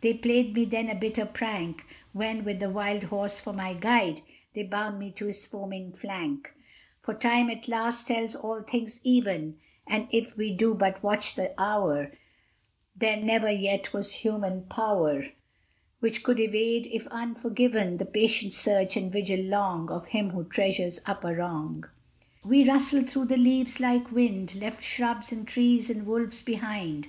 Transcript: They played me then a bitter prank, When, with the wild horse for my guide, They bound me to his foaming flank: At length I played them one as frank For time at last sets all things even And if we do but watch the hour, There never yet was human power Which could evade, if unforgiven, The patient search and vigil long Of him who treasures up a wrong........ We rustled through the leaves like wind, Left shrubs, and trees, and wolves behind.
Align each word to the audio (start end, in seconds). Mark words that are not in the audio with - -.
They 0.00 0.12
played 0.12 0.54
me 0.54 0.64
then 0.64 0.88
a 0.88 0.96
bitter 0.96 1.24
prank, 1.24 1.86
When, 2.12 2.42
with 2.42 2.58
the 2.58 2.68
wild 2.68 3.04
horse 3.04 3.40
for 3.40 3.52
my 3.52 3.74
guide, 3.74 4.22
They 4.52 4.64
bound 4.64 4.98
me 4.98 5.12
to 5.12 5.26
his 5.26 5.46
foaming 5.46 5.92
flank: 5.92 6.48
At 6.48 6.52
length 6.52 6.56
I 6.56 6.58
played 6.58 6.62
them 6.64 6.70
one 6.72 6.88
as 6.88 7.04
frank 7.04 7.20
For 7.20 7.28
time 7.28 7.50
at 7.50 7.68
last 7.68 8.06
sets 8.08 8.34
all 8.34 8.62
things 8.62 9.00
even 9.04 9.58
And 9.86 10.08
if 10.10 10.36
we 10.36 10.52
do 10.52 10.74
but 10.74 11.00
watch 11.04 11.36
the 11.36 11.54
hour, 11.62 12.10
There 12.96 13.18
never 13.18 13.48
yet 13.52 13.92
was 13.92 14.12
human 14.14 14.64
power 14.64 15.28
Which 16.00 16.24
could 16.24 16.40
evade, 16.40 16.88
if 16.88 17.06
unforgiven, 17.12 17.98
The 17.98 18.04
patient 18.06 18.54
search 18.54 18.96
and 18.96 19.12
vigil 19.12 19.42
long 19.44 19.90
Of 19.92 20.06
him 20.06 20.30
who 20.30 20.42
treasures 20.42 20.98
up 21.06 21.22
a 21.22 21.32
wrong........ 21.32 21.84
We 22.44 22.68
rustled 22.68 23.08
through 23.10 23.26
the 23.26 23.36
leaves 23.36 23.78
like 23.78 24.10
wind, 24.10 24.56
Left 24.56 24.82
shrubs, 24.82 25.30
and 25.30 25.46
trees, 25.46 25.88
and 25.88 26.04
wolves 26.04 26.42
behind. 26.42 27.06